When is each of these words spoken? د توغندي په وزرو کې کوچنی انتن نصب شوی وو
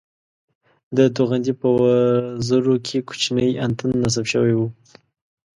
د 0.97 0.99
توغندي 1.15 1.53
په 1.61 1.67
وزرو 1.81 2.75
کې 2.85 2.97
کوچنی 3.07 3.49
انتن 3.65 3.89
نصب 4.03 4.25
شوی 4.33 4.53
وو 4.57 4.67